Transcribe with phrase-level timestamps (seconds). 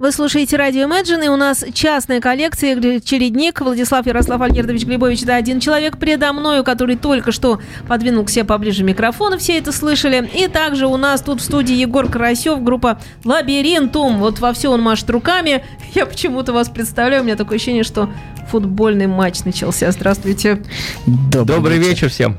[0.00, 3.60] Вы слушаете радио Imagine, и у нас частная коллекция «Чередник».
[3.60, 8.44] Владислав Ярослав Альгердович Глебович, да, один человек предо мною, который только что подвинул к себе
[8.44, 10.26] поближе микрофона, все это слышали.
[10.34, 14.20] И также у нас тут в студии Егор Карасев, группа «Лабиринтум».
[14.20, 15.66] Вот во все он машет руками.
[15.94, 18.08] Я почему-то вас представляю, у меня такое ощущение, что
[18.50, 19.92] футбольный матч начался.
[19.92, 20.62] Здравствуйте.
[21.06, 22.38] Добрый, Добрый вечер всем.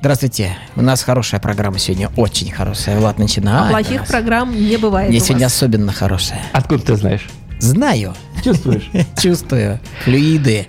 [0.00, 0.56] Здравствуйте.
[0.76, 2.98] У нас хорошая программа сегодня, очень хорошая.
[2.98, 3.68] Влад, начинай.
[3.68, 5.54] А плохих программ не бывает Мне у сегодня вас.
[5.54, 6.40] особенно хорошая.
[6.52, 7.26] Откуда ты знаешь?
[7.58, 8.90] Знаю, Чувствуешь?
[9.22, 9.80] чувствую.
[10.04, 10.66] Флюиды.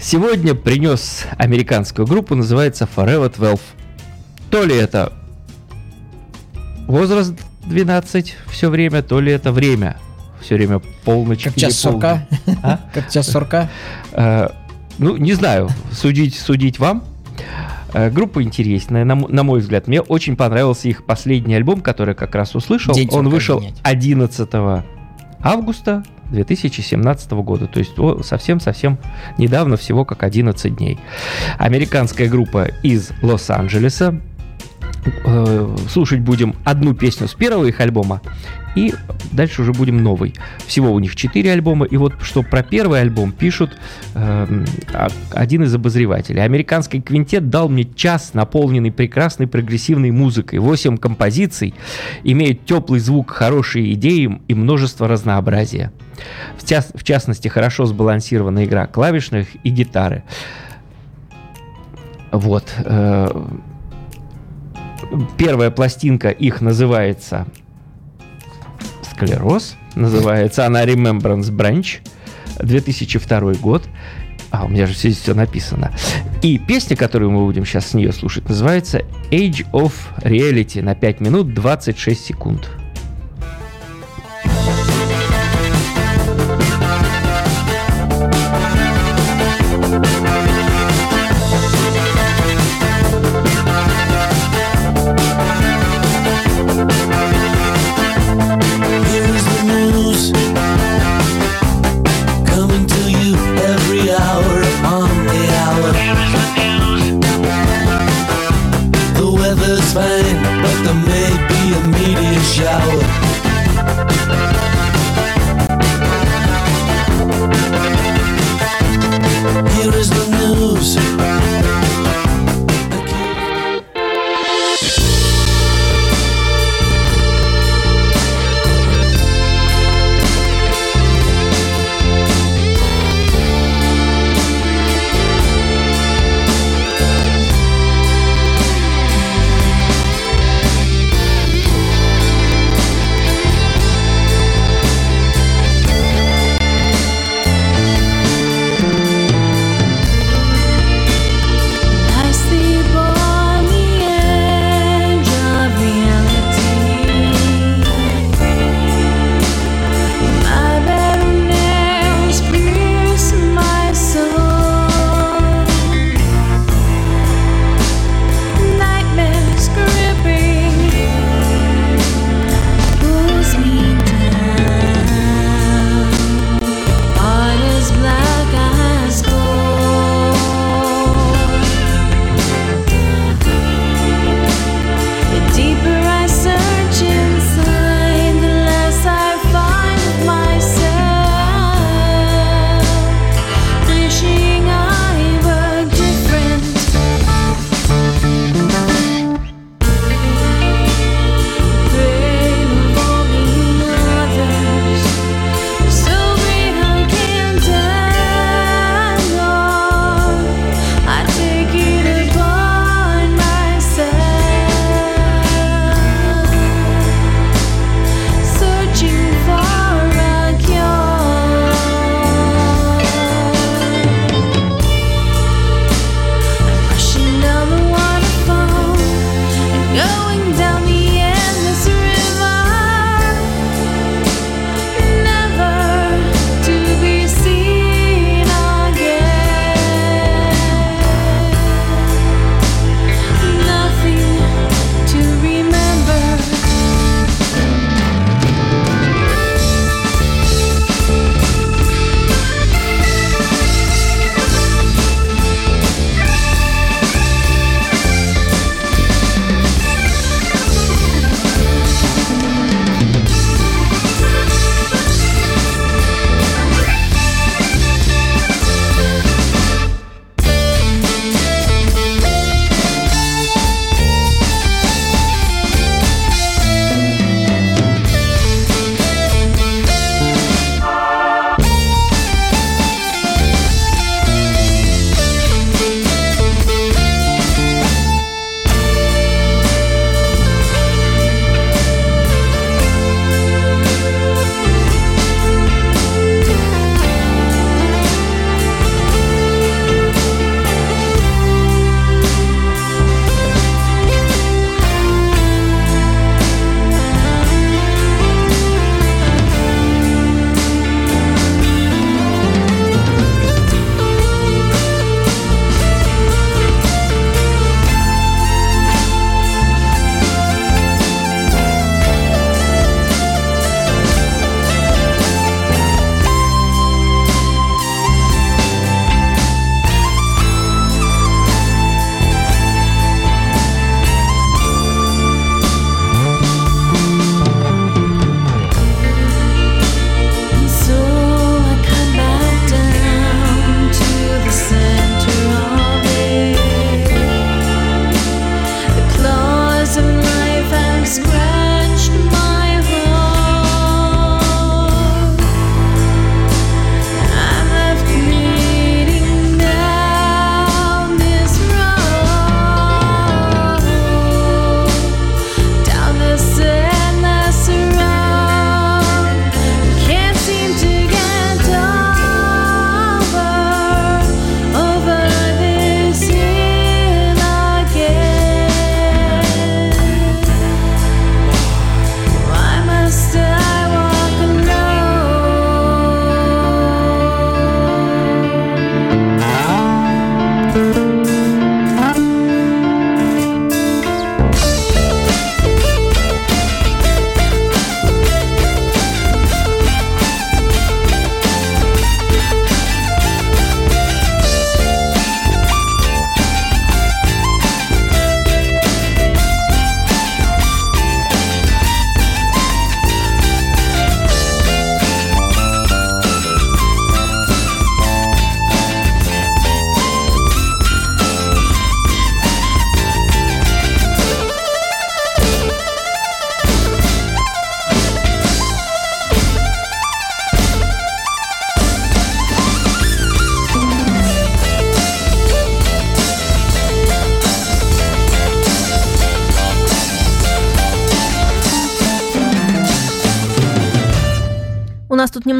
[0.00, 3.60] Сегодня принес американскую группу, называется Forever 12.
[4.50, 5.12] То ли это
[6.88, 7.34] возраст
[7.66, 9.96] 12 все время, то ли это время.
[10.40, 11.44] Все время полночь.
[11.44, 12.26] Как час сурка.
[12.44, 12.60] полдень.
[12.64, 12.80] А?
[12.94, 13.70] Как час сурка.
[14.12, 14.48] Э,
[14.98, 17.04] Ну, не знаю, судить, судить вам.
[17.94, 19.86] Э, Группа интересная, на, мой взгляд.
[19.86, 22.94] Мне очень понравился их последний альбом, который как раз услышал.
[22.94, 23.80] День Он вышел изменять.
[23.82, 24.48] 11
[25.42, 27.66] августа 2017 года.
[27.66, 27.92] То есть
[28.24, 28.98] совсем-совсем
[29.38, 30.98] недавно, всего как 11 дней.
[31.58, 34.20] Американская группа из Лос-Анджелеса.
[35.24, 38.20] Э, Слушать будем одну песню с первого их альбома.
[38.74, 38.94] И
[39.32, 40.34] дальше уже будем новый.
[40.66, 41.84] Всего у них 4 альбома.
[41.84, 43.76] И вот что про первый альбом пишут
[44.14, 44.46] а-
[45.32, 46.42] один из обозревателей.
[46.42, 50.58] Американский квинтет дал мне час, наполненный прекрасной прогрессивной музыкой.
[50.58, 51.74] 8 композиций,
[52.24, 55.92] имеют теплый звук, хорошие идеи и множество разнообразия.
[56.56, 60.22] В, час- в частности, хорошо сбалансирована игра клавишных и гитары.
[62.30, 62.72] Вот.
[62.78, 63.28] э,
[65.36, 67.46] Первая пластинка их называется
[69.02, 69.76] склероз.
[69.94, 72.00] Называется она Remembrance Branch.
[72.58, 73.82] 2002 год.
[74.50, 75.92] А, у меня же здесь все написано.
[76.42, 81.20] И песня, которую мы будем сейчас с нее слушать, называется Age of Reality на 5
[81.20, 82.70] минут 26 секунд.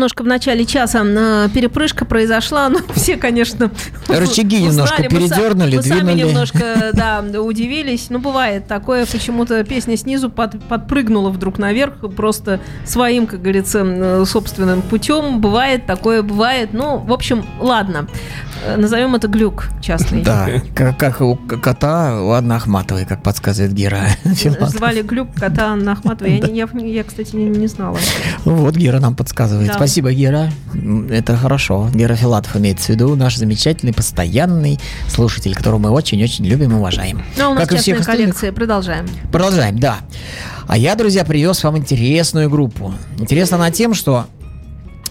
[0.03, 3.71] Немножко в начале часа э, перепрыжка произошла, но все, конечно,
[4.09, 4.73] Рычаги узнали.
[4.73, 6.23] немножко Мы передернули, Мы сами двинули.
[6.29, 8.07] немножко, да, удивились.
[8.11, 14.25] Ну, бывает такое, почему-то песня снизу под- подпрыгнула вдруг наверх, просто своим, как говорится, э,
[14.27, 15.41] собственным путем.
[15.41, 16.71] Бывает такое, бывает.
[16.73, 18.09] Ну, в общем, ладно.
[18.67, 20.23] Э, Назовем это глюк частный.
[20.23, 24.01] Да, как, как у кота у Анны Ахматовой, как подсказывает Гера.
[24.25, 24.71] Филатов.
[24.71, 26.27] Звали глюк кота Анна Ахматова.
[26.29, 27.97] Я, не- я, я, кстати, не, не знала.
[28.45, 29.69] Вот Гера нам подсказывает.
[29.69, 29.75] Да.
[29.75, 30.51] Спасибо, Гера.
[30.75, 31.91] М, Это хорошо.
[31.95, 37.23] Гера Филатов имеется в виду наш замечательный, постоянный слушатель, которого мы очень-очень любим и уважаем.
[37.37, 38.25] Ну, а у нас Как и всех остальных.
[38.27, 38.53] коллекция.
[38.53, 39.07] Продолжаем.
[39.31, 39.99] Продолжаем, да.
[40.67, 42.95] А я, друзья, привез вам интересную группу.
[43.19, 44.27] Интересна она тем, что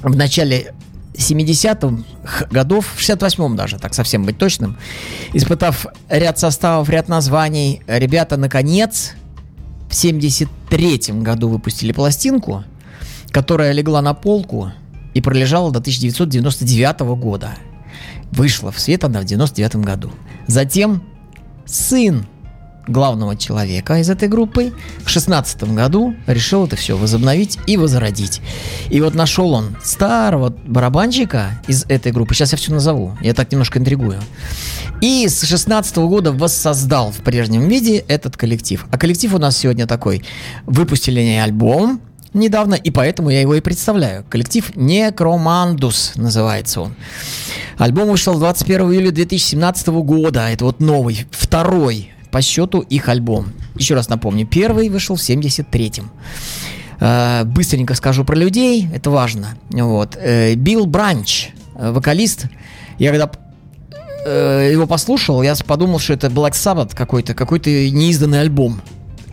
[0.01, 0.73] в начале
[1.13, 4.77] 70-х годов, в 68-м даже, так совсем быть точным,
[5.33, 9.13] испытав ряд составов, ряд названий, ребята, наконец,
[9.89, 12.63] в 73-м году выпустили пластинку,
[13.31, 14.71] которая легла на полку
[15.13, 17.51] и пролежала до 1999 года.
[18.31, 20.11] Вышла в свет она в 99 году.
[20.47, 21.03] Затем
[21.65, 22.25] сын
[22.88, 24.73] главного человека из этой группы
[25.03, 28.41] в шестнадцатом году решил это все возобновить и возродить.
[28.89, 33.51] И вот нашел он старого барабанщика из этой группы, сейчас я все назову, я так
[33.51, 34.19] немножко интригую,
[35.01, 38.85] и с 16 года воссоздал в прежнем виде этот коллектив.
[38.91, 40.23] А коллектив у нас сегодня такой.
[40.65, 42.01] Выпустили они альбом
[42.33, 44.23] недавно, и поэтому я его и представляю.
[44.29, 46.95] Коллектив Некромандус называется он.
[47.77, 50.50] Альбом вышел 21 июля 2017 года.
[50.50, 53.53] Это вот новый, второй по счету их альбом.
[53.75, 56.09] Еще раз напомню, первый вышел в 73-м.
[57.00, 59.57] Э, Быстренько скажу про людей, это важно.
[59.69, 60.15] Вот.
[60.19, 62.45] Э, Билл Бранч, э, вокалист.
[62.97, 63.31] Я когда
[64.23, 68.79] его послушал, я подумал, что это Black Sabbath какой-то, какой-то неизданный альбом.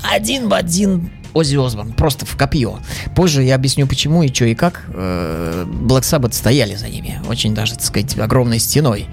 [0.02, 2.79] Один в один Оззи Осборн, просто в копье.
[3.15, 7.21] Позже я объясню, почему и что и как э, Black Sabbath стояли за ними.
[7.29, 9.07] Очень даже, так сказать, огромной стеной.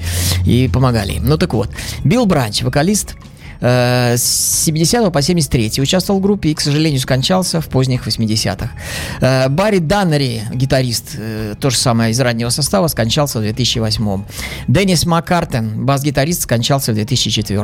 [0.45, 1.25] И помогали им.
[1.25, 1.69] Ну так вот,
[2.03, 3.15] Билл Бранч, вокалист,
[3.61, 8.69] э, с 70 по 73 участвовал в группе и, к сожалению, скончался в поздних 80-х.
[9.21, 14.23] Э, Барри Даннери, гитарист, э, то же самое из раннего состава, скончался в 2008
[14.67, 17.63] Деннис Маккартен, бас-гитарист, скончался в 2004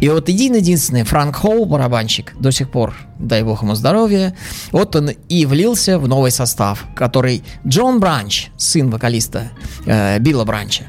[0.00, 4.34] И вот един-единственный Франк Холл, барабанщик, до сих пор, дай бог ему здоровья,
[4.72, 9.50] вот он и влился в новый состав, который Джон Бранч, сын вокалиста
[9.86, 10.84] э, Билла Бранча,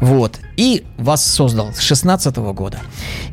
[0.00, 0.40] вот.
[0.56, 2.78] И вас создал с 16 года.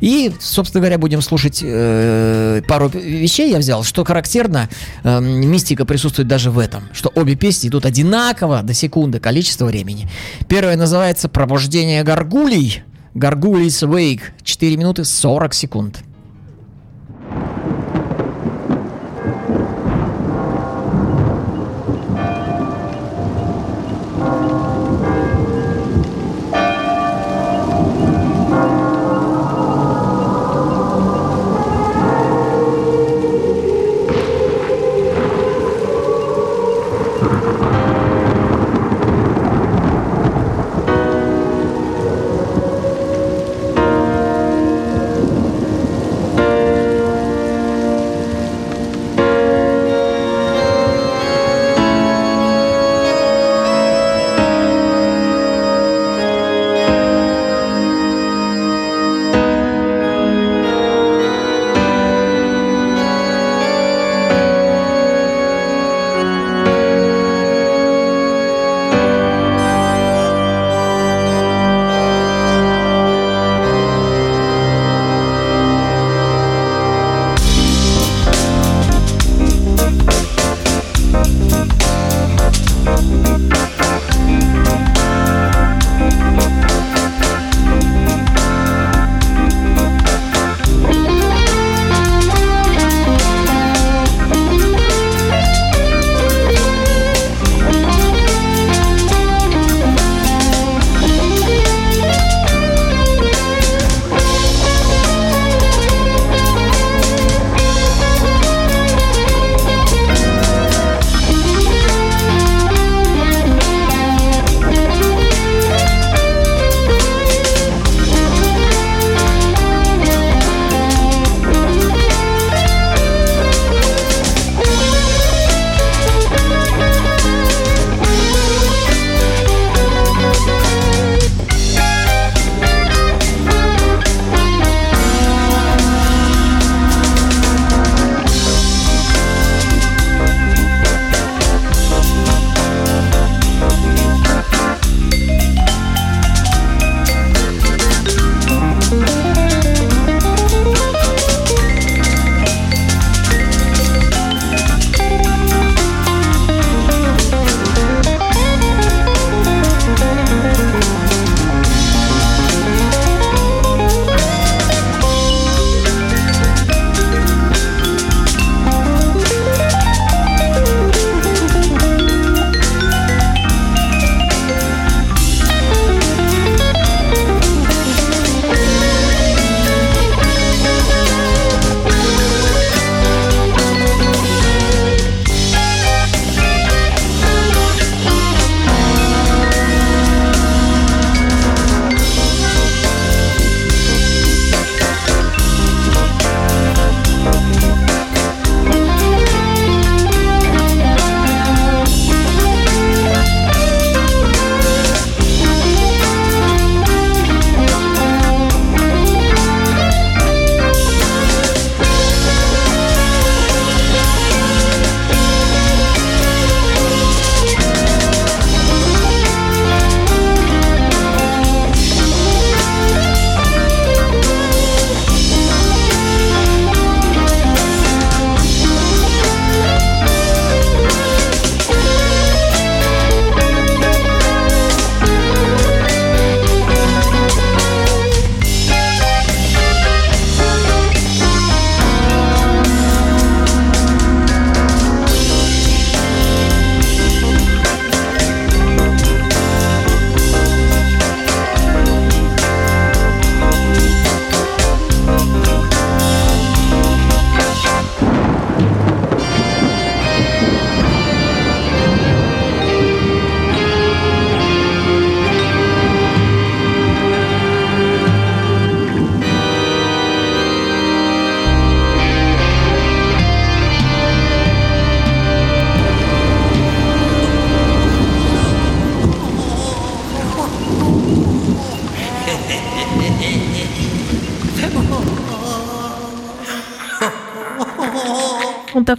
[0.00, 3.82] И, собственно говоря, будем слушать э, пару вещей я взял.
[3.82, 4.68] Что характерно,
[5.02, 6.84] э, мистика присутствует даже в этом.
[6.92, 10.08] Что обе песни идут одинаково до секунды количество времени.
[10.48, 12.82] Первая называется «Пробуждение горгулей».
[13.14, 14.22] Гаргулис Wake.
[14.42, 16.02] 4 минуты 40 секунд.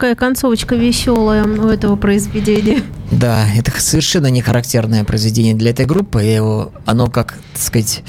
[0.05, 2.83] Такая концовочка веселая у этого произведения?
[3.09, 6.23] Да, это совершенно не характерное произведение для этой группы.
[6.23, 8.03] И его, оно, как так сказать,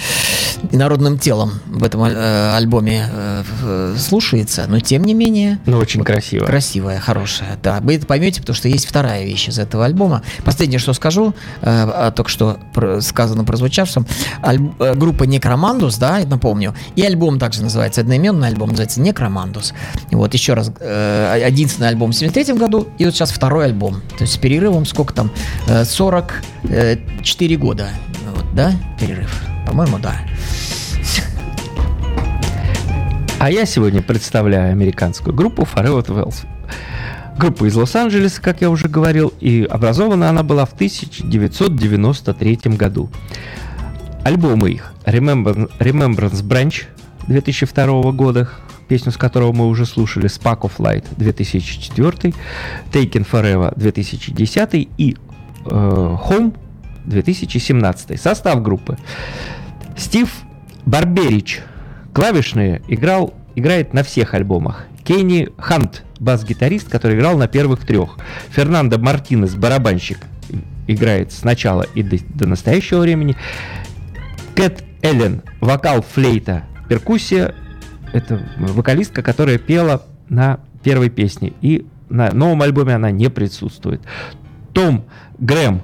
[0.73, 6.03] народным телом в этом э, альбоме э, э, слушается, но тем не менее Ну, очень
[6.05, 6.45] красиво.
[6.45, 7.59] красивая, хорошая.
[7.63, 10.23] Да, вы это поймете, потому что есть вторая вещь из этого альбома.
[10.45, 12.59] Последнее, что скажу, э, только что
[13.01, 14.07] сказано прозвучавшем,
[14.43, 19.75] Аль- э, группа Некромандус, да, напомню, и альбом также называется, одноименный альбом называется Некромандус.
[20.11, 24.03] Вот еще раз, э, единственный альбом в 73 году, и вот сейчас второй альбом.
[24.17, 25.31] То есть с перерывом сколько там,
[25.69, 27.89] э, 44 года,
[28.35, 29.41] вот, да, перерыв?
[29.67, 30.17] По-моему, да.
[33.39, 36.47] А я сегодня представляю американскую группу Forever 12.
[37.39, 43.11] Группа из Лос-Анджелеса, как я уже говорил, и образована она была в 1993 году.
[44.25, 46.85] Альбомы их Remember- Remembrance Branch
[47.29, 48.49] 2002 года,
[48.89, 52.33] песню с которого мы уже слушали, Spark of Light 2004,
[52.91, 55.17] Taken Forever 2010 и
[55.67, 56.55] э, Home
[57.05, 58.19] 2017.
[58.21, 58.97] Состав группы.
[59.97, 60.31] Стив
[60.85, 61.61] Барберич,
[62.13, 64.85] клавишные, играл, играет на всех альбомах.
[65.05, 68.19] Кенни Хант, бас-гитарист, который играл на первых трех.
[68.51, 70.19] Фернандо Мартинес, барабанщик,
[70.87, 73.37] играет с начала и до, до настоящего времени.
[74.55, 77.55] Кэт Эллен, вокал, флейта, перкуссия.
[78.13, 81.53] Это вокалистка, которая пела на первой песне.
[81.61, 84.03] И на новом альбоме она не присутствует.
[84.73, 85.05] Том
[85.39, 85.83] Грэм,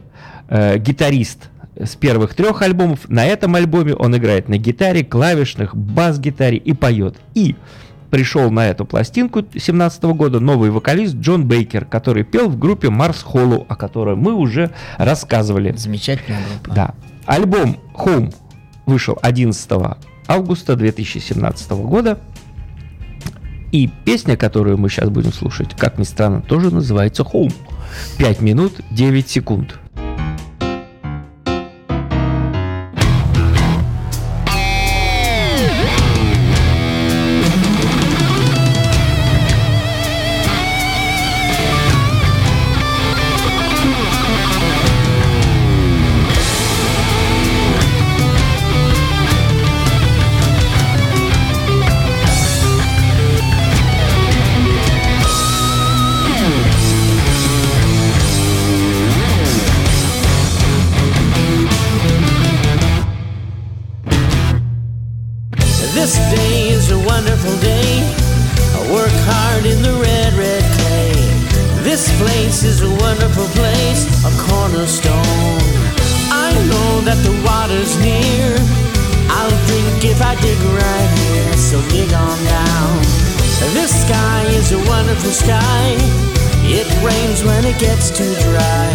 [0.49, 1.49] э, гитарист
[1.85, 3.09] с первых трех альбомов.
[3.09, 7.17] На этом альбоме он играет на гитаре, клавишных, бас-гитаре и поет.
[7.35, 7.57] И
[8.11, 13.23] пришел на эту пластинку 2017 года новый вокалист Джон Бейкер, который пел в группе Марс
[13.23, 15.73] Холлоу, о которой мы уже рассказывали.
[15.77, 16.75] Замечательная группа.
[16.75, 16.95] Да.
[17.25, 18.35] Альбом Home
[18.87, 19.71] вышел 11
[20.27, 22.19] августа 2017 года.
[23.71, 27.55] И песня, которую мы сейчас будем слушать, как ни странно, тоже называется Home.
[28.19, 29.79] 5 минут 9 секунд.
[72.43, 75.63] Place is a wonderful place, a cornerstone.
[76.27, 78.51] I know that the water's near.
[79.31, 82.99] I'll drink if I dig right here, so dig on down.
[83.79, 85.95] This sky is a wonderful sky.
[86.67, 88.91] It rains when it gets too dry.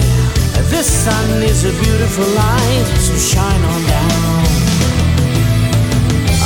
[0.67, 4.36] This sun is a beautiful light, so shine on down.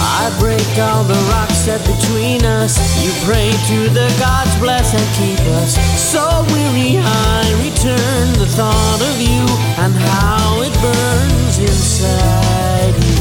[0.02, 2.74] I break all the rocks set between us.
[3.04, 5.78] You pray to the gods, bless and keep us.
[6.02, 9.46] So weary I return the thought of you
[9.84, 13.21] and how it burns inside me.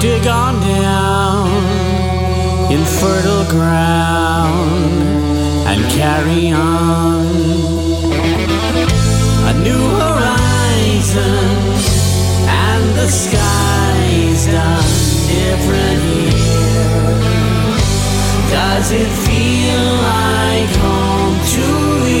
[0.00, 1.48] Dig on down
[2.70, 5.02] in fertile ground
[5.70, 7.24] and carry on.
[9.50, 11.56] A new horizon
[12.48, 14.84] and the sky's done
[15.32, 17.16] different here.
[18.50, 22.15] Does it feel like home to you?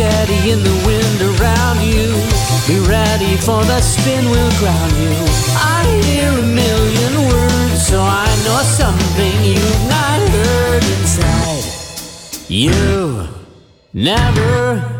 [0.00, 2.08] Steady in the wind around you.
[2.66, 5.14] Be ready for the spin will ground you.
[5.76, 11.66] I hear a million words, so I know something you've not heard inside.
[12.48, 13.28] You
[13.92, 14.99] never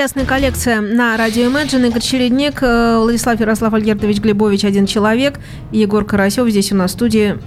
[0.00, 1.88] Частная коллекция на радио Imagine.
[1.88, 5.38] Игорь Чередник, э, Владислав Ярослав Альгертович Глебович, один человек.
[5.72, 7.38] И Егор Карасев здесь у нас в студии.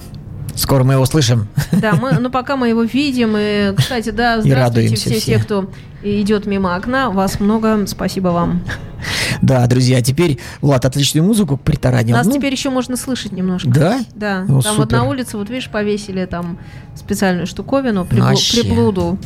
[0.54, 1.48] Скоро мы его услышим.
[1.72, 3.34] Да, мы, ну пока мы его видим.
[3.36, 5.26] И, кстати, да, здравствуйте радуемся все, все.
[5.26, 5.72] те, кто
[6.04, 7.10] идет мимо окна.
[7.10, 7.86] Вас много.
[7.88, 8.62] Спасибо вам.
[9.42, 12.16] Да, друзья, теперь Влад отличную музыку притаранил.
[12.16, 13.70] Нас Ну, теперь еще можно слышать немножко.
[13.70, 14.00] Да?
[14.16, 14.98] Да, Ну, там вот супер.
[14.98, 16.58] на улице, вот видишь, повесили там
[16.96, 18.62] специальную штуковину, приблу- Вообще.
[18.62, 19.18] приблуду.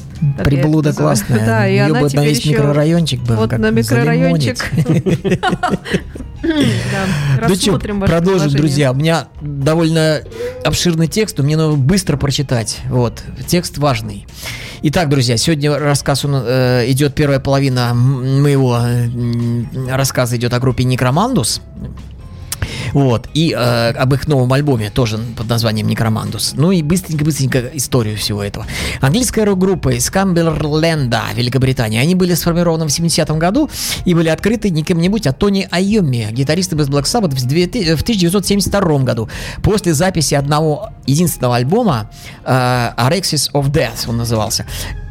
[0.43, 1.37] Приблуда классная.
[1.45, 2.49] Да, и Её она бы на весь еще...
[2.51, 4.57] микрорайончик бы Вот на микрорайончик.
[6.43, 8.91] Да, Ну рассмотрим продолжим, друзья.
[8.91, 10.21] У меня довольно
[10.63, 12.79] обширный текст, мне надо быстро прочитать.
[12.89, 14.27] Вот, текст важный.
[14.83, 16.39] Итак, друзья, сегодня рассказ он, э,
[16.87, 21.61] идет первая половина моего э, рассказа идет о группе Некромандус.
[22.93, 26.53] Вот, и э, об их новом альбоме, тоже под названием Некромандус.
[26.55, 28.65] Ну и быстренько-быстренько историю всего этого.
[29.01, 32.01] Английская рок-группа из Камберленда, Великобритания.
[32.01, 33.69] Они были сформированы в 70-м году
[34.05, 38.01] и были открыты не кем-нибудь, а Тони Айоми, гитаристом из Black Sabbath в 2000 в
[38.01, 39.29] 1972 году.
[39.61, 42.09] После записи одного единственного альбома
[42.45, 42.49] э,
[42.97, 44.65] Arexis of Death он назывался.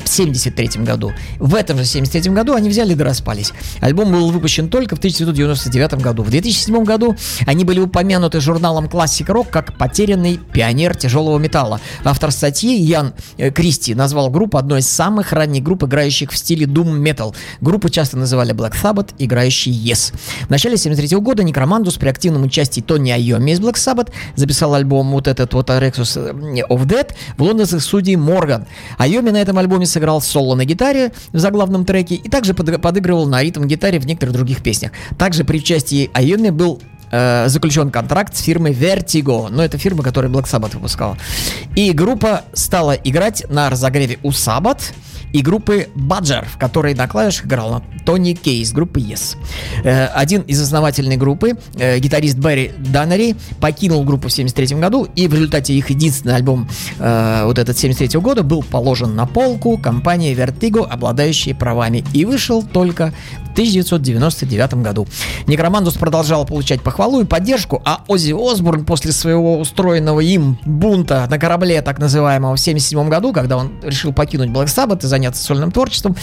[0.06, 1.12] В 73 году.
[1.40, 3.52] В этом же 73 году они взяли да распались.
[3.80, 6.22] Альбом был выпущен только в 1999 году.
[6.22, 11.80] В 2007 году они были упомянуты журналом Classic Rock как потерянный пионер тяжелого металла.
[12.04, 16.66] Автор статьи Ян э, Кристи назвал группу одной из самых ранних групп, играющих в стиле
[16.66, 17.34] Doom Metal.
[17.60, 20.14] Группу часто называли Black Sabbath, играющий Yes.
[20.46, 25.10] В начале 73 года Некромандус при активном участии Тони Айоми из Black Sabbath записал альбом
[25.10, 28.66] вот этот вот Arexus of Dead в лондонской студии Морган.
[28.98, 33.26] Айоми на этом альбоме сыграл соло на гитаре в заглавном треке и также под- подыгрывал
[33.26, 34.92] на ритм-гитаре в некоторых других песнях.
[35.16, 40.30] Также при участии Айоми был э, заключен контракт с фирмой Vertigo, но это фирма, которая
[40.30, 41.16] Black Sabbath выпускала.
[41.74, 44.92] И группа стала играть на разогреве у Sabbath
[45.36, 49.36] и группы Badger, в которой на клавишах играл Тони Кей из группы Yes.
[49.84, 55.28] Э, один из основательной группы, э, гитарист Барри Даннери, покинул группу в 73 году, и
[55.28, 56.66] в результате их единственный альбом,
[56.98, 62.62] э, вот этот 73 года, был положен на полку компании Vertigo, обладающей правами, и вышел
[62.62, 63.12] только
[63.50, 65.06] в 1999 году.
[65.46, 71.38] Некромандус продолжал получать похвалу и поддержку, а Оззи Осборн после своего устроенного им бунта на
[71.38, 75.70] корабле, так называемого, в 1977 году, когда он решил покинуть Black Sabbath и заняться сольным
[75.72, 76.16] творчеством,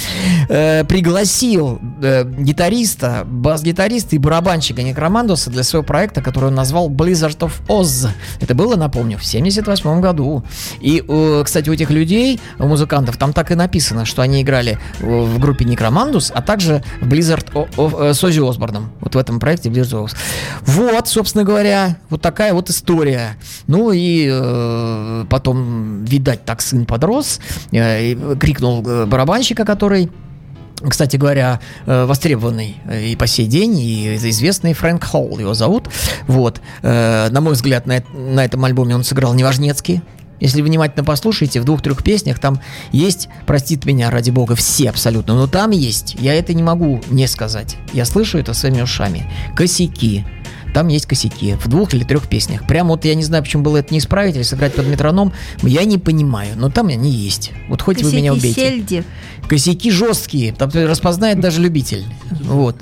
[0.50, 7.38] э, пригласил э, гитариста, бас-гитариста и барабанщика Некромандуса для своего проекта, который он назвал Blizzard
[7.40, 8.08] of Oz.
[8.40, 10.44] Это было, напомню, в 1978 году.
[10.80, 14.80] И, э, кстати, у этих людей, у музыкантов, там так и написано, что они играли
[15.00, 18.92] в группе Некромандус, а также в Blizzard о- о- э, с Оззи Осборном.
[19.02, 20.16] Вот в этом проекте Blizzard of Oz.
[20.66, 23.38] Вот, собственно говоря, вот такая вот история.
[23.68, 27.40] Ну и э, потом, видать, так сын подрос,
[27.72, 30.10] э, крикнул э, барабанщика, который
[30.90, 35.90] кстати говоря, э, востребованный э, и по сей день, и известный Фрэнк Холл его зовут.
[36.28, 36.62] Вот.
[36.82, 40.02] Э, На мой взгляд, на этом альбоме он сыграл неважнецкий.
[40.40, 42.60] Если внимательно послушаете, в двух-трех песнях там
[42.92, 47.28] есть, простит меня, ради бога, все абсолютно, но там есть, я это не могу не
[47.28, 47.78] сказать.
[47.94, 49.32] Я слышу это своими ушами.
[49.56, 50.26] Косяки.
[50.74, 52.66] Там есть косяки в двух или трех песнях.
[52.68, 55.32] Прямо вот я не знаю, почему было это не исправить или сыграть под метроном.
[55.62, 57.52] Я не понимаю, но там они есть.
[57.70, 58.70] Вот хоть вы меня Косяки убейте.
[58.70, 59.04] сельди.
[59.48, 62.04] Косяки жесткие, там распознает даже любитель.
[62.42, 62.78] Вот.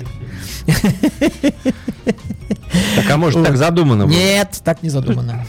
[2.96, 4.14] Так, а может, так задумано было?
[4.14, 5.46] Нет, так не задумано.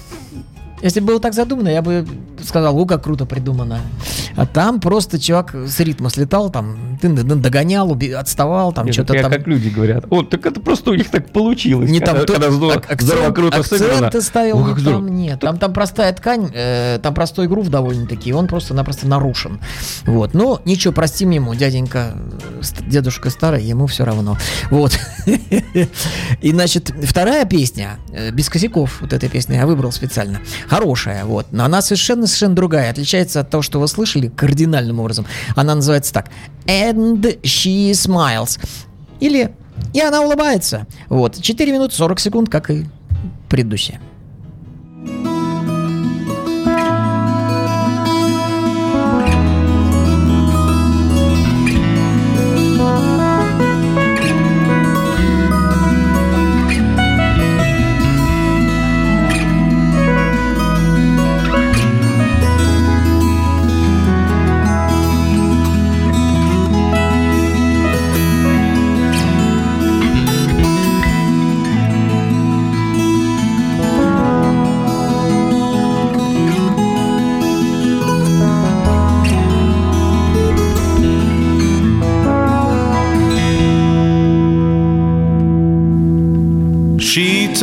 [0.83, 2.05] Если бы было так задумано, я бы
[2.43, 3.79] сказал, о, как круто придумано.
[4.35, 9.21] А там просто чувак с ритма слетал, там, ты догонял, уби- отставал, там, что-то я
[9.21, 9.31] там...
[9.31, 10.05] как люди говорят.
[10.09, 11.89] О, так это просто у них так получилось.
[11.89, 14.21] Не когда, там когда здорово, ак- здорово, круто акценты сыграно.
[14.21, 15.39] ставил, О, не там нет.
[15.39, 19.59] Там, там простая ткань, э, там простой грув довольно-таки, он просто-напросто нарушен.
[20.05, 20.33] Вот.
[20.33, 22.13] Ну, ничего, простим ему, дяденька,
[22.59, 24.37] э, дедушка старый, ему все равно.
[24.69, 24.99] Вот.
[26.41, 30.39] И, значит, вторая песня, э, без косяков, вот эта песня я выбрал специально,
[30.73, 31.47] хорошая, вот.
[31.51, 35.25] Но она совершенно-совершенно другая, отличается от того, что вы слышали, кардинальным образом.
[35.55, 36.29] Она называется так.
[36.65, 38.59] And she smiles.
[39.19, 39.53] Или
[39.93, 40.87] и она улыбается.
[41.09, 41.39] Вот.
[41.39, 42.85] 4 минуты 40 секунд, как и
[43.49, 44.01] предыдущая.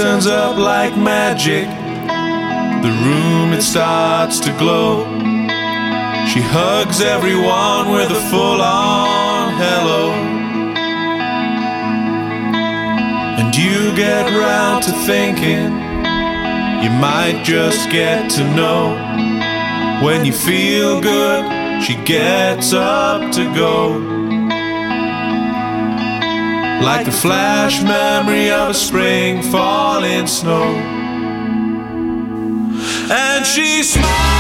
[0.01, 1.69] Turns up like magic.
[2.85, 5.05] The room it starts to glow.
[6.31, 10.13] She hugs everyone with a full on hello.
[13.41, 15.71] And you get round to thinking
[16.83, 18.97] you might just get to know.
[20.03, 24.10] When you feel good, she gets up to go.
[26.83, 30.65] Like the flash memory of a spring falling snow.
[33.11, 34.40] And she smiles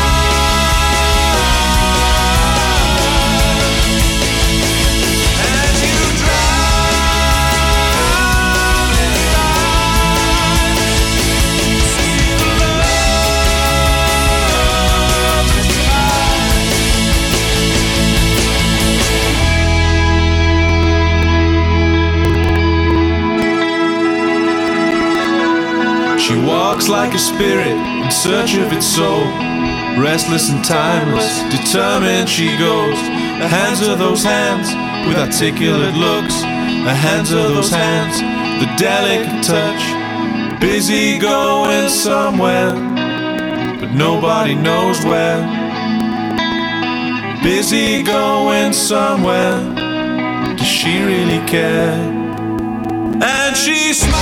[26.80, 29.24] She walks like a spirit in search of its soul.
[30.00, 32.96] Restless and timeless, determined she goes.
[33.38, 34.68] The hands are those hands
[35.06, 36.40] with articulate looks.
[36.40, 38.20] The hands are those hands,
[38.62, 39.82] the delicate touch.
[40.58, 42.72] Busy going somewhere,
[43.78, 45.42] but nobody knows where.
[47.42, 49.60] Busy going somewhere,
[50.56, 51.92] does she really care?
[53.22, 54.19] And she smiles.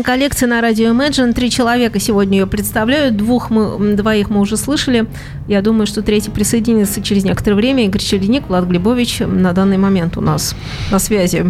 [0.00, 1.34] Частная коллекция на радио Imagine.
[1.34, 3.18] Три человека сегодня ее представляют.
[3.18, 5.06] Двух мы, двоих мы уже слышали.
[5.46, 7.84] Я думаю, что третий присоединится через некоторое время.
[7.84, 10.56] Игорь Чередник, Влад Глебович на данный момент у нас
[10.90, 11.44] на связи.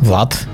[0.00, 0.46] Влад,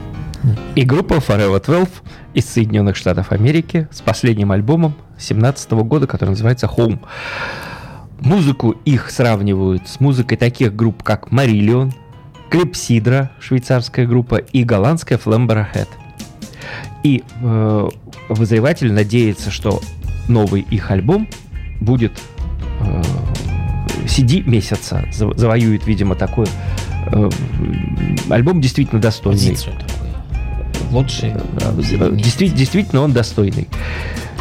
[0.76, 1.92] И группа Forever 12
[2.32, 7.00] из Соединенных Штатов Америки с последним альбомом 2017 года, который называется Home.
[8.20, 11.92] Музыку их сравнивают с музыкой таких групп, как Marillion,
[12.48, 15.88] Клипсидра, швейцарская группа, и голландская Flamborough Head.
[17.02, 17.88] И э,
[18.28, 19.80] обозреватель надеется, что
[20.28, 21.28] новый их альбом
[21.80, 22.12] будет
[22.80, 23.02] э,
[24.06, 26.46] CD месяца, заво- завоюет, видимо, такой
[27.12, 27.30] э,
[28.30, 29.38] альбом действительно достойный.
[29.38, 30.08] позицию такую.
[30.90, 31.32] Лучший.
[31.60, 33.68] Да, действи- действительно он достойный.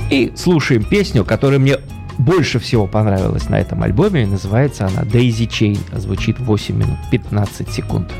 [0.09, 1.77] И слушаем песню, которая мне
[2.17, 4.25] больше всего понравилась на этом альбоме.
[4.25, 5.77] Называется она Daisy Chain.
[5.99, 8.11] Звучит 8 минут 15 секунд.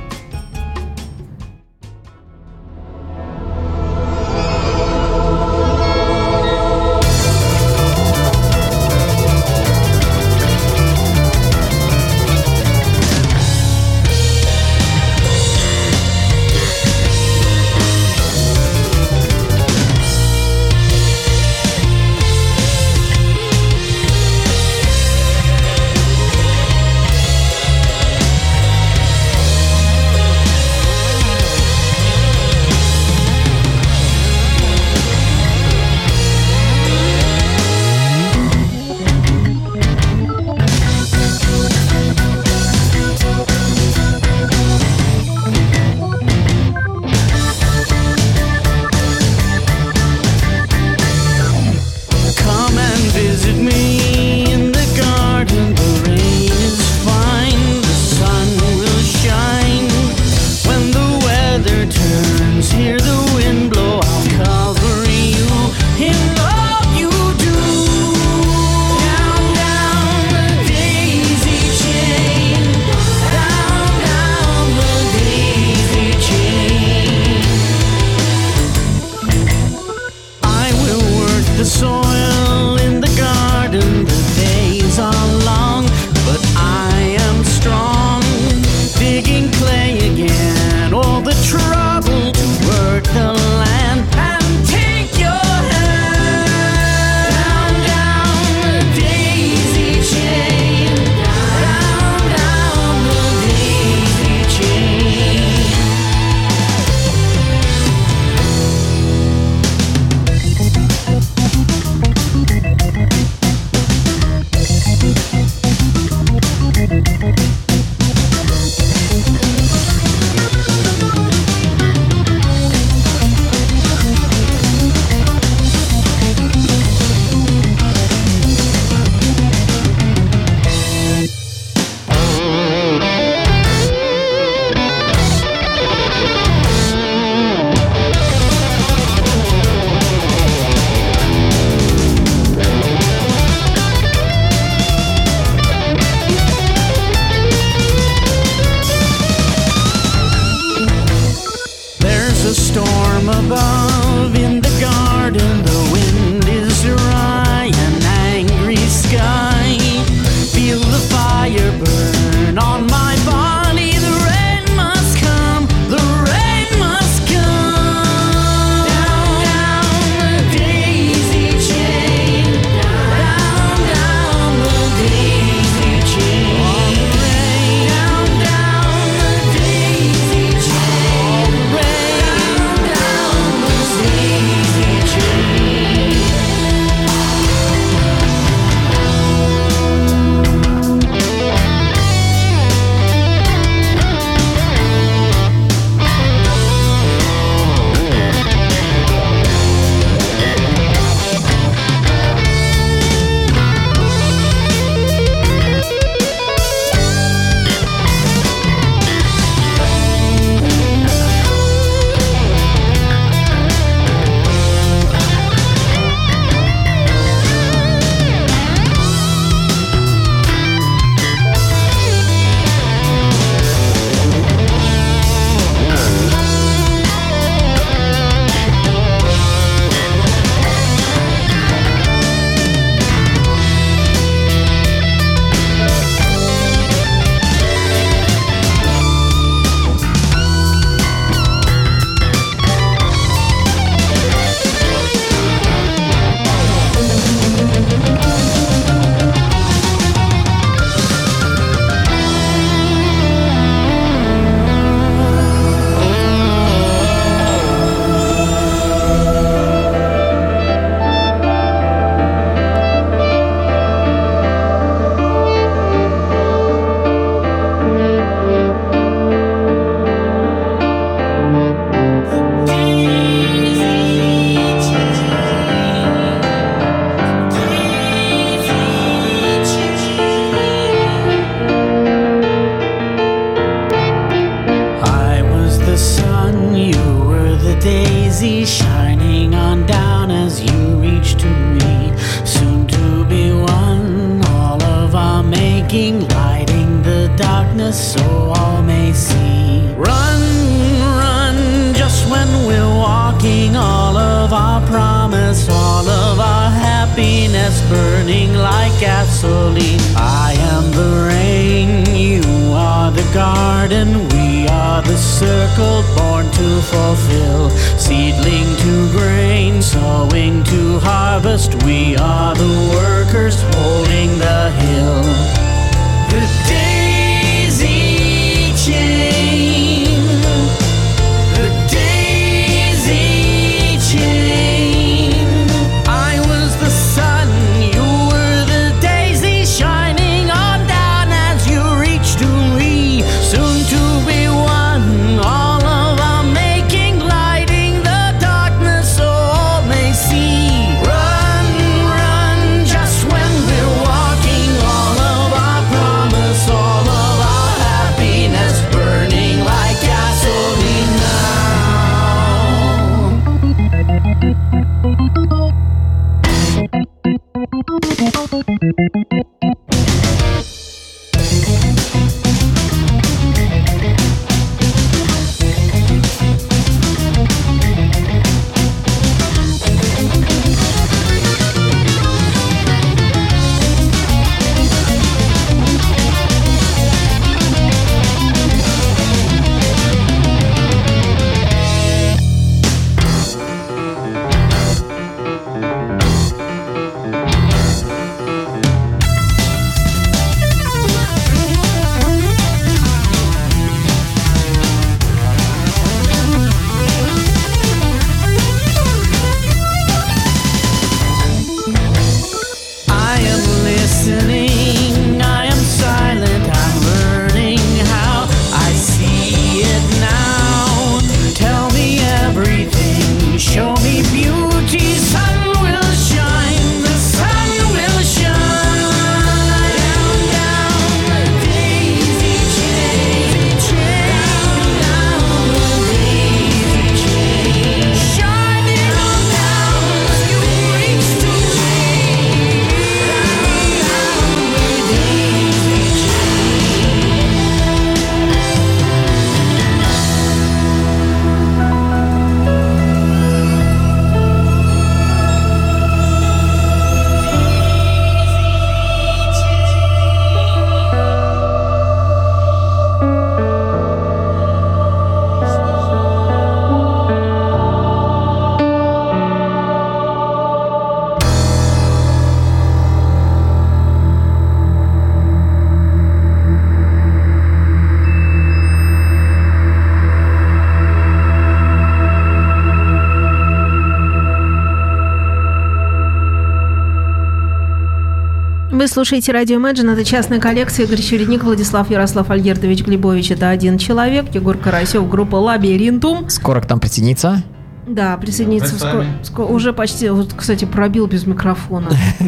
[489.07, 490.11] Вы слушаете радио Imagine.
[490.11, 491.05] Это частная коллекция.
[491.05, 493.51] Игорь Чередник, Владислав Ярослав Альгертович Глебович.
[493.51, 494.53] Это один человек.
[494.53, 496.49] Егор Карасев, группа Лабиринтум.
[496.49, 497.63] Скоро к нам присоединится.
[498.05, 499.29] Да, присоединиться скоро, вами.
[499.43, 500.27] скоро- уже почти.
[500.27, 502.09] Вот, кстати, пробил без микрофона.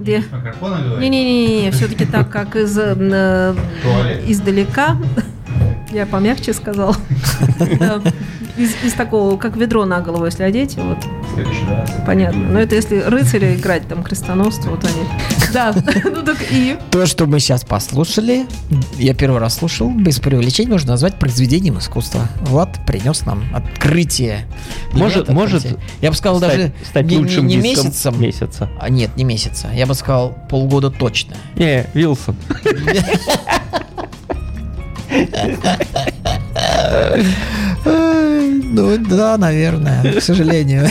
[0.00, 3.54] Не-не-не, все-таки так, как из э, э,
[4.26, 4.96] издалека.
[5.92, 6.96] Я помягче сказал.
[8.56, 10.98] Из, из такого, как ведро на голову, если одеть, вот
[12.04, 12.40] понятно.
[12.40, 15.06] Но это если рыцаря играть, там крестоносцы, вот они.
[15.52, 15.74] Да,
[16.04, 16.76] ну так и.
[16.90, 18.46] То, что мы сейчас послушали,
[18.98, 22.28] я первый раз слушал, без преувеличения можно назвать произведением искусства.
[22.42, 24.46] Влад принес нам открытие.
[24.92, 25.66] Может- может.
[26.00, 28.20] Я бы сказал даже стать не, лучшим не месяцем.
[28.20, 28.68] месяца.
[28.80, 29.68] А, нет, не месяца.
[29.72, 31.34] Я бы сказал полгода точно.
[31.56, 32.36] Не, Вилсон.
[37.84, 40.88] Ну да, наверное, к сожалению.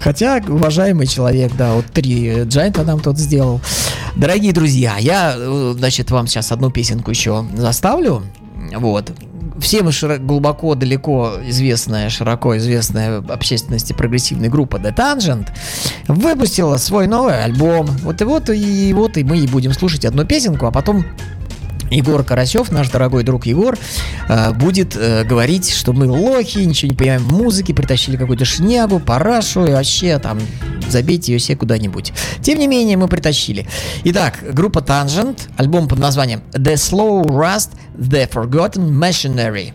[0.00, 3.60] Хотя, уважаемый человек, да, вот три джайнта нам тут сделал.
[4.16, 8.22] Дорогие друзья, я, э, значит, вам сейчас одну песенку еще заставлю.
[8.76, 9.12] Вот.
[9.60, 15.48] Всем широ- глубоко, далеко известная, широко известная общественности прогрессивная группа The Tangent
[16.08, 17.86] выпустила свой новый альбом.
[18.02, 21.04] Вот и вот, и вот, и мы и будем слушать одну песенку, а потом
[21.90, 23.78] Егор Карасев, наш дорогой друг Егор,
[24.28, 29.00] э, будет э, говорить, что мы лохи, ничего не понимаем в музыке, притащили какую-то шнягу,
[29.00, 30.38] парашу и вообще там
[30.88, 32.12] забейте ее себе куда-нибудь.
[32.42, 33.66] Тем не менее, мы притащили.
[34.04, 39.72] Итак, группа Tangent, альбом под названием The Slow Rust The Forgotten Machinery.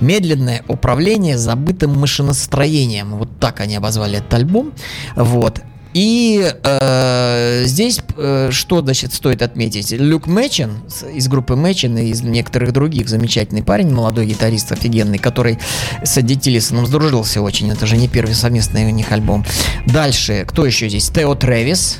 [0.00, 3.16] Медленное управление забытым машиностроением.
[3.16, 4.72] Вот так они обозвали этот альбом.
[5.16, 5.60] Вот.
[5.92, 9.90] И э, здесь э, что, значит, стоит отметить?
[9.90, 10.82] Люк Мэчин
[11.12, 15.58] из группы Мэчин и из некоторых других замечательный парень, молодой гитарист офигенный, который
[16.04, 17.70] с Эдди Тиллисоном сдружился очень.
[17.70, 19.44] Это же не первый совместный у них альбом.
[19.86, 21.08] Дальше, кто еще здесь?
[21.08, 21.98] Тео Трэвис,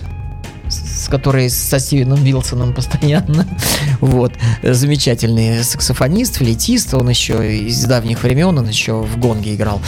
[1.01, 3.46] с которой со Стивеном Вилсоном постоянно.
[4.01, 4.32] Вот.
[4.62, 6.94] Замечательный саксофонист, флейтист.
[6.94, 9.80] Он еще из давних времен, он еще в гонге играл.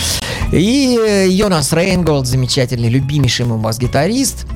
[0.52, 0.98] И
[1.30, 4.46] Йонас Рейнголд, замечательный, любимейший мой бас-гитарист.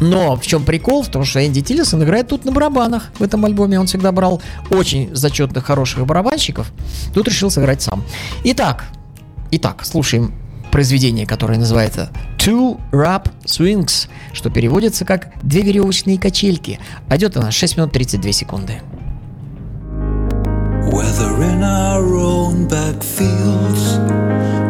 [0.00, 1.02] Но в чем прикол?
[1.02, 3.10] В том, что Энди Тиллисон играет тут на барабанах.
[3.18, 6.72] В этом альбоме он всегда брал очень зачетных, хороших барабанщиков.
[7.14, 8.02] Тут решил сыграть сам.
[8.44, 8.86] Итак,
[9.50, 10.34] итак, слушаем
[10.70, 12.10] произведение, которое называется
[12.44, 16.80] Two Rap Swings, что переводится как «две веревочные качельки».
[17.08, 18.82] А идет она 6 минут 32 секунды.
[20.90, 23.96] Whether in our own backfields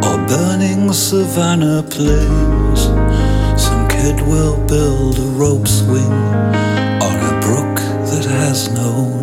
[0.05, 2.91] or burning savannah plains,
[3.57, 6.12] some kid will build a rope swing
[7.01, 7.77] on a brook
[8.11, 9.22] that has no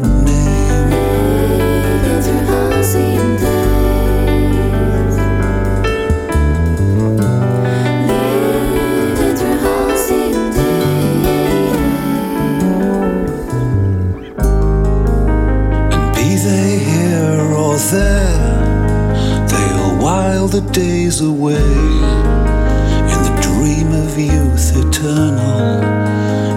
[20.51, 25.77] the days away in the dream of youth eternal,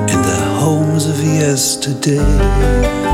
[0.08, 3.11] in the homes of yesterday.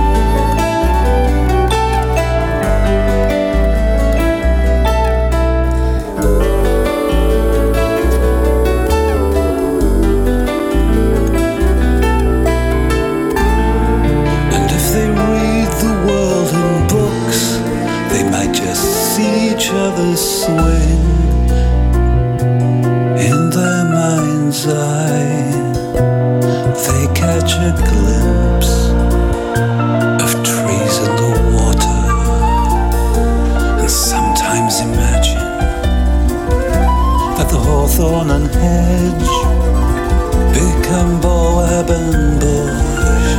[37.99, 39.29] Hawthorn and hedge
[40.55, 43.31] become Boab and bush.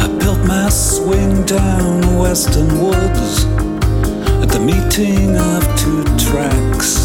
[0.00, 3.44] I built my swing down Western Woods
[4.42, 7.01] at the meeting of two tracks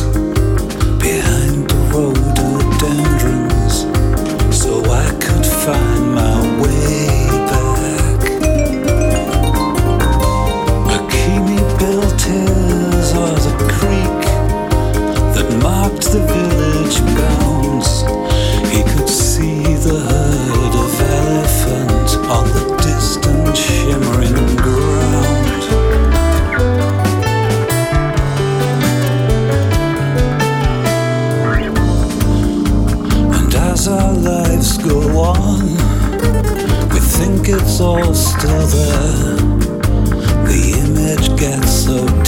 [41.88, 42.27] slow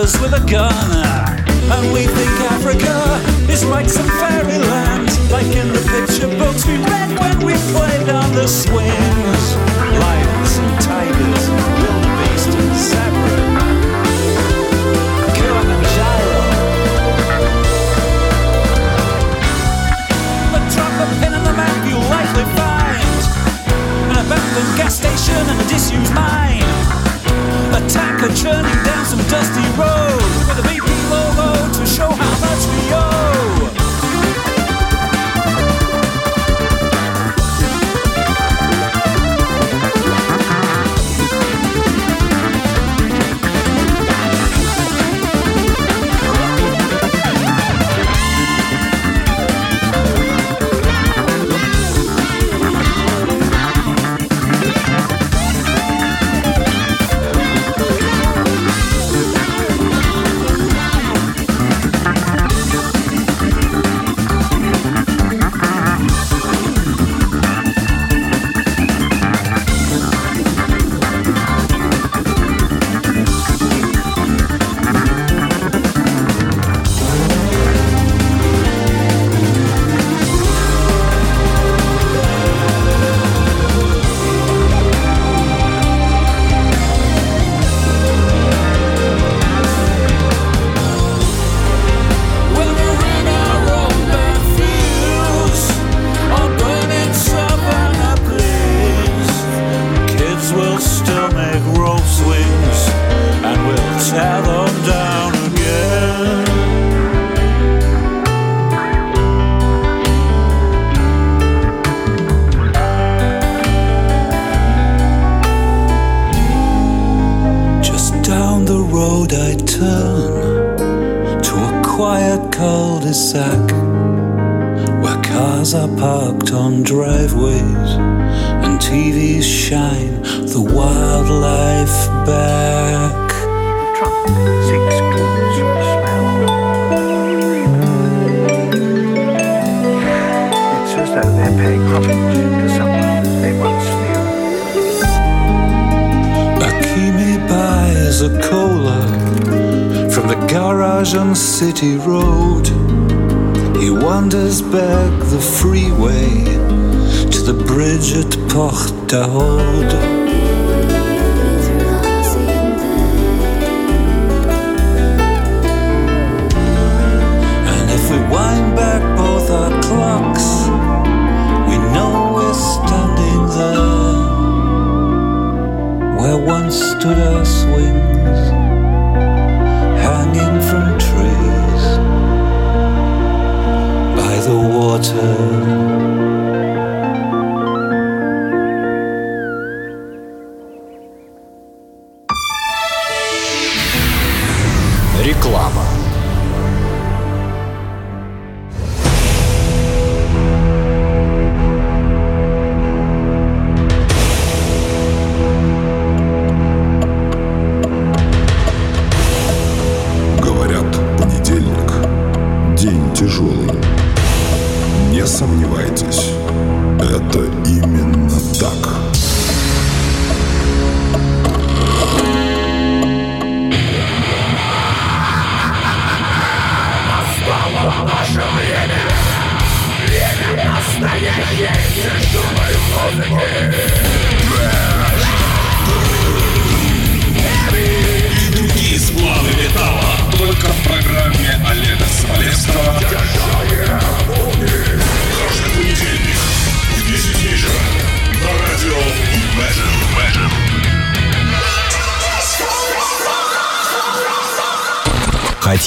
[0.00, 0.69] with a gun.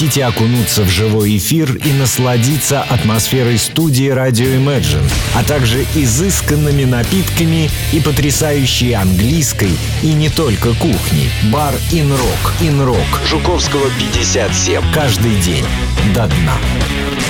[0.04, 7.70] Хотите окунуться в живой эфир и насладиться атмосферой студии Radio Imagine, а также изысканными напитками
[7.90, 9.70] и потрясающей английской
[10.02, 11.30] и не только кухней.
[11.50, 12.52] Бар Инрок.
[12.60, 12.98] Инрок.
[13.30, 14.82] Жуковского 57.
[14.92, 15.64] Каждый день.
[16.14, 16.58] До дна.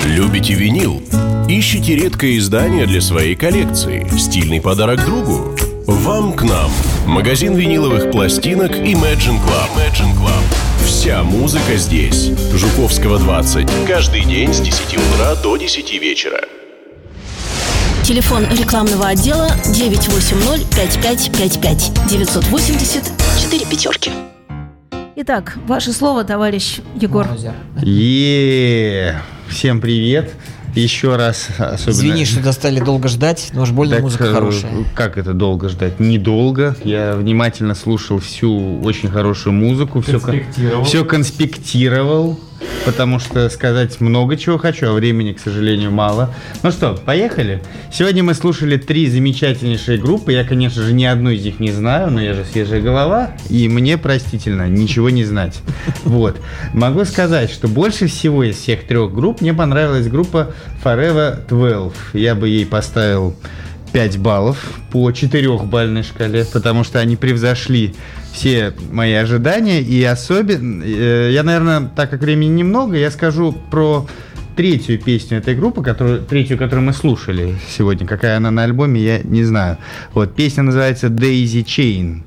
[0.03, 1.01] Любите винил?
[1.47, 4.05] Ищите редкое издание для своей коллекции?
[4.17, 5.55] Стильный подарок другу?
[5.87, 6.69] Вам к нам.
[7.05, 9.69] Магазин виниловых пластинок Imagine Club.
[9.77, 10.64] Imagine Club.
[11.05, 12.31] Вся музыка здесь.
[12.55, 13.69] Жуковского 20.
[13.87, 16.41] Каждый день с 10 утра до 10 вечера.
[18.01, 22.09] Телефон рекламного отдела 980-5555.
[22.09, 23.03] 980
[23.39, 24.09] 4 пятерки.
[25.15, 27.27] Итак, ваше слово, товарищ Егор.
[27.83, 30.33] е Всем привет.
[30.75, 31.91] Еще раз особенно...
[31.91, 34.71] Извини, что достали долго ждать, но уж больно Так, музыка э, хорошая.
[34.93, 35.99] Как это долго ждать?
[35.99, 36.75] Недолго.
[36.83, 40.01] Я внимательно слушал всю очень хорошую музыку.
[40.01, 40.83] Все, Конспектировал.
[40.83, 42.39] все конспектировал,
[42.85, 46.33] потому что сказать много чего хочу, а времени, к сожалению, мало.
[46.63, 47.61] Ну что, поехали?
[47.91, 50.33] Сегодня мы слушали три замечательнейшие группы.
[50.33, 53.67] Я, конечно же, ни одну из них не знаю, но я же свежая голова, и
[53.67, 55.61] мне простительно ничего не знать.
[56.03, 56.39] Вот.
[56.73, 60.53] Могу сказать, что больше всего из всех трех групп мне понравилась группа
[60.83, 61.97] Forever 12.
[62.13, 63.35] Я бы ей поставил
[63.95, 64.57] 5 баллов
[64.91, 67.95] по 4-бальной шкале, потому что они превзошли
[68.35, 69.81] все мои ожидания.
[69.81, 74.05] И особенно, э, я, наверное, так как времени немного, я скажу про
[74.55, 78.05] третью песню этой группы, которую, третью, которую мы слушали сегодня.
[78.07, 79.77] Какая она на альбоме, я не знаю.
[80.13, 82.23] Вот, песня называется Daisy Chain.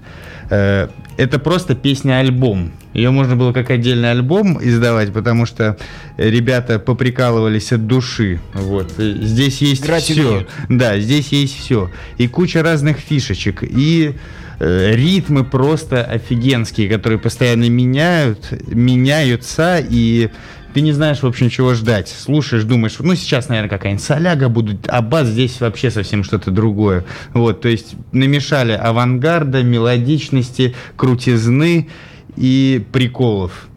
[0.50, 2.70] Э, Это просто песня-альбом.
[2.94, 5.76] Ее можно было как отдельный альбом издавать, потому что
[6.16, 8.40] ребята поприкалывались от души.
[8.54, 8.92] Вот.
[8.98, 10.26] Здесь есть Играть все.
[10.26, 10.48] умеют.
[10.68, 11.90] Да, здесь есть все.
[12.18, 13.62] И куча разных фишечек.
[13.62, 14.14] И
[14.58, 20.30] ритмы просто офигенские, которые постоянно меняют, меняются, и
[20.74, 22.08] ты не знаешь, в общем, чего ждать.
[22.08, 27.04] Слушаешь, думаешь, ну, сейчас, наверное, какая-нибудь соляга будет, а бас здесь вообще совсем что-то другое.
[27.32, 31.88] Вот, то есть намешали авангарда, мелодичности, крутизны
[32.36, 33.68] и приколов.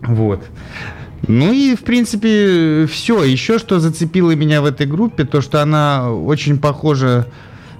[0.00, 0.44] Вот.
[1.28, 3.24] Ну и, в принципе, все.
[3.24, 7.26] Еще что зацепило меня в этой группе, то, что она очень похожа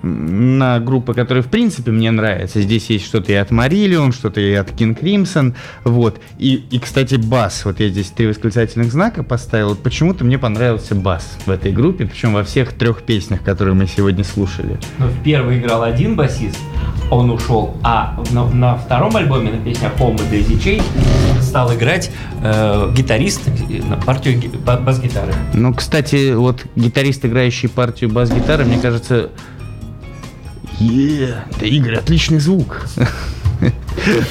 [0.02, 2.60] на группы, которые, в принципе, мне нравятся.
[2.60, 5.54] Здесь есть что-то и от Марилион, что-то и от King Crimson.
[5.84, 6.20] Вот.
[6.38, 7.64] И, и, кстати, бас.
[7.64, 9.74] Вот я здесь три восклицательных знака поставил.
[9.76, 14.24] Почему-то мне понравился бас в этой группе, причем во всех трех песнях, которые мы сегодня
[14.24, 14.78] слушали.
[14.98, 16.58] Ну, в первой играл один басист,
[17.10, 20.82] он ушел, а на, на втором альбоме, на песнях Home и Daisy Chain,
[21.40, 22.10] стал играть
[22.42, 25.32] э, гитарист э, на партию ги- ба- бас-гитары.
[25.54, 29.30] Ну, кстати, вот гитарист, играющий партию бас-гитары, мне кажется...
[30.80, 32.86] Е, да, Игорь, отличный звук.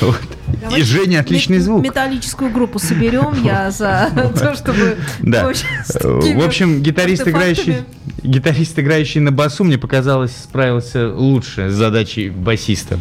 [0.02, 0.22] Вот.
[0.78, 1.84] И Женя отличный звук.
[1.84, 5.52] Металлическую группу соберем, я за то, чтобы Да.
[6.04, 7.78] В общем, гитарист, играющий,
[8.24, 13.00] гитарист, играющий на басу, мне показалось, справился лучше с задачей басиста.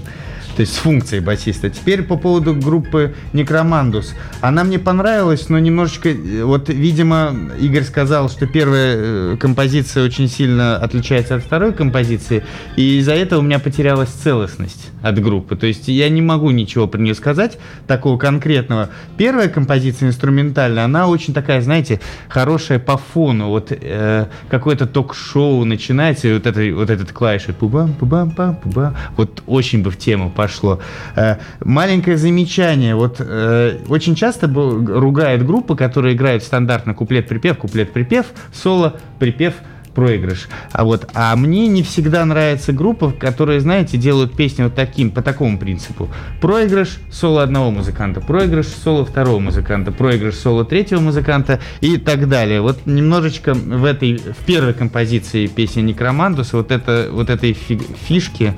[0.56, 1.68] То есть с функцией басиста.
[1.68, 4.14] Теперь по поводу группы Некромандус.
[4.40, 6.10] Она мне понравилась, но немножечко...
[6.10, 12.44] э, Вот, видимо, Игорь сказал, что первая э, композиция очень сильно отличается от второй композиции,
[12.76, 15.56] и из-за этого у меня потерялась целостность от группы.
[15.56, 18.90] То есть я не могу ничего про нее сказать, такого конкретного.
[19.16, 23.48] Первая композиция инструментальная, она очень такая, знаете, хорошая по фону.
[23.48, 28.96] Вот э, какое-то ток-шоу начинается, и вот, это, вот этот клавиш, пубам, пубам, пам, пубам,
[29.16, 30.78] вот очень бы в тему пошло.
[31.16, 32.94] Э, маленькое замечание.
[32.94, 39.54] Вот э, очень часто ругают группы, которые играют стандартно куплет-припев, куплет-припев, соло, припев,
[39.94, 40.48] проигрыш.
[40.72, 45.22] А вот, а мне не всегда нравятся группы, которые, знаете, делают песни вот таким, по
[45.22, 46.08] такому принципу.
[46.40, 52.60] Проигрыш соло одного музыканта, проигрыш соло второго музыканта, проигрыш соло третьего музыканта и так далее.
[52.60, 58.54] Вот немножечко в этой, в первой композиции песни Некромандуса вот, это, вот этой фи- фишки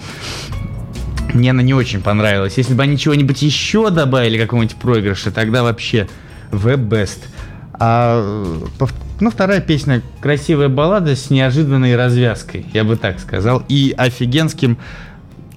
[1.35, 2.55] мне она не очень понравилась.
[2.57, 6.09] Если бы они чего-нибудь еще добавили, какого-нибудь проигрыша, тогда вообще
[6.51, 7.19] best.
[7.75, 8.57] А,
[9.21, 14.79] ну, вторая песня красивая баллада с неожиданной развязкой, я бы так сказал, и офигенским,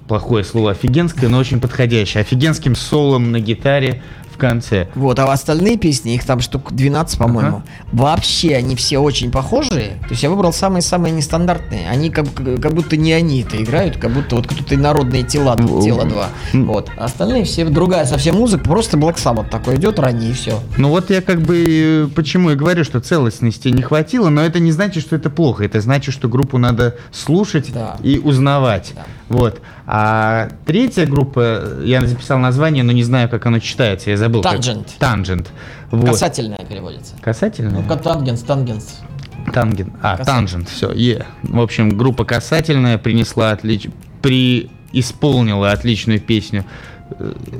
[0.06, 4.02] плохое слово офигенское, но очень подходящее, офигенским солом на гитаре
[4.40, 4.88] конце.
[4.94, 7.64] Вот, а остальные песни, их там штук 12, по-моему, Ага.
[7.92, 9.98] вообще они все очень похожие.
[10.02, 11.88] То есть я выбрал самые-самые нестандартные.
[11.88, 16.04] Они как, как будто не они это играют, как будто вот кто-то народные тела, тело
[16.04, 16.28] 2.
[16.64, 16.90] Вот.
[16.96, 20.60] А остальные все другая совсем музыка, просто Black Sabbath такой идет ранее и все.
[20.76, 24.58] Ну вот я как бы э, почему и говорю, что целостности не хватило, но это
[24.58, 25.64] не значит, что это плохо.
[25.64, 27.70] Это значит, что группу надо слушать
[28.02, 28.94] и узнавать.
[29.30, 29.62] Вот.
[29.86, 34.10] А третья группа, я записал название, но не знаю, как оно читается.
[34.10, 34.42] Я забыл.
[34.42, 34.86] как- Tangent.
[34.98, 35.46] Tangent.
[35.92, 36.06] Вот.
[36.10, 37.14] Касательная переводится.
[37.22, 37.82] Касательная?
[37.88, 39.00] Ну, тангенс, тангенс.
[39.54, 39.92] Танген.
[40.02, 40.48] А, Касательная.
[40.48, 41.24] Тангент, все, е.
[41.44, 43.86] В общем, группа касательная принесла отлич...
[44.20, 46.64] при исполнила отличную песню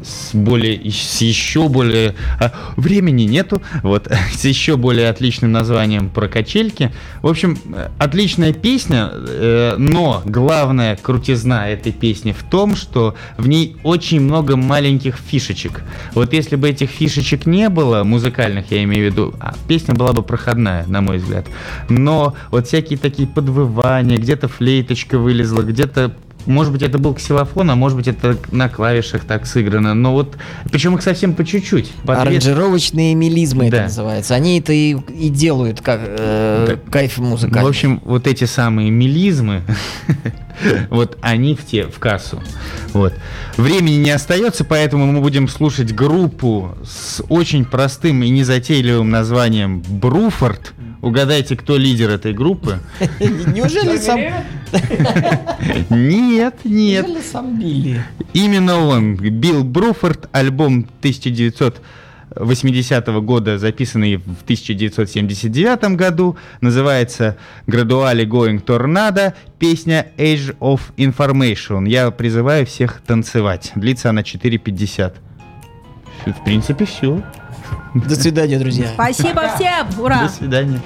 [0.03, 6.29] с более с еще более а, времени нету вот с еще более отличным названием про
[6.29, 6.93] качельки
[7.23, 7.59] в общем
[7.99, 14.57] отличная песня э, но главная крутизна этой песни в том что в ней очень много
[14.57, 15.83] маленьких фишечек.
[16.15, 20.13] Вот если бы этих фишечек не было музыкальных я имею в виду а, песня была
[20.13, 21.47] бы проходная на мой взгляд.
[21.89, 26.15] Но вот всякие такие подвывания где-то флейточка вылезла где-то
[26.47, 29.95] может быть, это был ксилофон, а может быть, это на клавишах так сыграно.
[29.95, 30.37] Но вот,
[30.71, 31.93] причем их совсем по чуть-чуть.
[32.05, 33.77] две- Аранжировочные мелизмы Да.
[33.79, 34.35] это называется.
[34.35, 37.65] Они это и, и делают как э, кайф музыкальный.
[37.67, 39.63] В общем, вот эти самые мелизмы,
[40.91, 42.43] вот они в те, в кассу.
[42.93, 43.15] Вот.
[43.57, 50.73] Времени не остается, поэтому мы будем слушать группу с очень простым и незатейливым названием Бруфорд.
[51.03, 52.79] Угадайте, кто лидер этой группы?
[53.21, 54.21] Неужели сам...
[55.89, 57.07] Нет, нет.
[57.07, 58.05] Неужели сам Билли?
[58.35, 69.33] Именно он, Билл Бруфорд, альбом 1980 года, записанный в 1979 году, называется «Gradually Going Tornado»,
[69.59, 71.89] песня «Age of Information».
[71.89, 73.73] Я призываю всех танцевать.
[73.75, 75.15] Длится она 4.50.
[76.27, 77.23] В принципе, все.
[77.95, 78.89] До свидания, друзья.
[78.95, 79.89] Спасибо всем!
[79.99, 80.23] Ура!
[80.23, 80.81] До свидания.